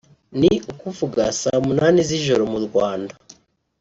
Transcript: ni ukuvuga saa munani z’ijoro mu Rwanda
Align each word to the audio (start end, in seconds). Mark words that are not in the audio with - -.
ni 0.39 0.51
ukuvuga 0.71 1.23
saa 1.41 1.61
munani 1.67 1.99
z’ijoro 2.09 2.43
mu 2.53 2.59
Rwanda 2.65 3.13